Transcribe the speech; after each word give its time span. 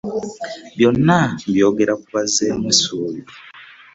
Byonna 0.77 1.19
mbyogera 1.49 1.93
ku 2.01 2.07
bazzaamu 2.15 2.69
ssuubi. 2.77 3.21